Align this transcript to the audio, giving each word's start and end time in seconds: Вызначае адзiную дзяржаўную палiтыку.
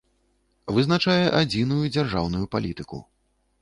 Вызначае 0.77 1.19
адзiную 1.43 1.85
дзяржаўную 1.95 2.45
палiтыку. 2.57 2.97